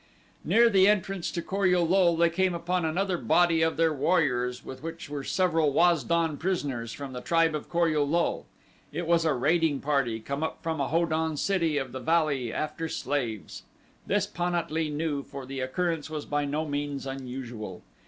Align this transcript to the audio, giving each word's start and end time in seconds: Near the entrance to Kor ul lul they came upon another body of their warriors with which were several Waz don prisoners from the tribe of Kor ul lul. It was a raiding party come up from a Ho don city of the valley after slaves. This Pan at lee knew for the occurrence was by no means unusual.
Near 0.43 0.67
the 0.67 0.87
entrance 0.87 1.29
to 1.29 1.43
Kor 1.43 1.67
ul 1.67 1.87
lul 1.87 2.15
they 2.17 2.31
came 2.31 2.55
upon 2.55 2.85
another 2.85 3.19
body 3.19 3.61
of 3.61 3.77
their 3.77 3.93
warriors 3.93 4.65
with 4.65 4.81
which 4.81 5.11
were 5.11 5.23
several 5.23 5.73
Waz 5.73 6.03
don 6.03 6.37
prisoners 6.37 6.91
from 6.91 7.13
the 7.13 7.21
tribe 7.21 7.53
of 7.53 7.69
Kor 7.69 7.87
ul 7.87 8.07
lul. 8.07 8.47
It 8.91 9.05
was 9.05 9.25
a 9.25 9.33
raiding 9.35 9.79
party 9.79 10.19
come 10.19 10.41
up 10.41 10.63
from 10.63 10.81
a 10.81 10.87
Ho 10.87 11.05
don 11.05 11.37
city 11.37 11.77
of 11.77 11.91
the 11.91 11.99
valley 11.99 12.51
after 12.51 12.89
slaves. 12.89 13.61
This 14.07 14.25
Pan 14.25 14.55
at 14.55 14.71
lee 14.71 14.89
knew 14.89 15.21
for 15.21 15.45
the 15.45 15.59
occurrence 15.59 16.09
was 16.09 16.25
by 16.25 16.45
no 16.45 16.65
means 16.67 17.05
unusual. 17.05 17.83